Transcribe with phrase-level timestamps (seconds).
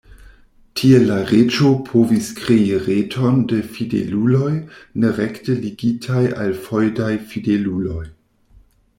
[0.79, 4.53] Tiel la reĝo povis krei reton de fideluloj
[5.03, 8.03] ne rekte ligitaj al feŭdaj fideluloj.